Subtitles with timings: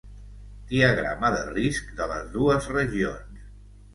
[0.71, 3.45] Diagrama de risc de les dues regions.